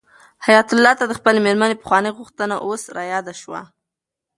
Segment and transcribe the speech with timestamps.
[0.45, 3.61] حیات الله ته د خپلې مېرمنې پخوانۍ غوښتنه اوس رایاده شوه.